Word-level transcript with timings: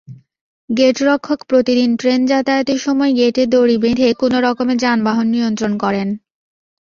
গেটরক্ষক 0.69 1.39
প্রতিদিন 1.43 1.89
ট্রেন 1.95 2.19
যাতায়াতের 2.25 2.79
সময় 2.79 3.11
গেটে 3.13 3.43
দড়ি 3.45 3.75
বেঁধে 3.77 4.07
কোনোরকমে 4.13 4.75
যানবাহন 4.77 5.27
নিয়ন্ত্রণ 5.27 5.73
করেন। 5.77 6.07